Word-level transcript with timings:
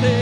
need 0.00 0.04
it. 0.04 0.21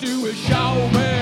do 0.00 0.26
is 0.26 0.36
show 0.36 0.88
me. 0.92 1.15